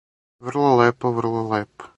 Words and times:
Врло 0.45 0.71
лепо, 0.79 1.07
врло 1.17 1.41
лепо! 1.51 1.83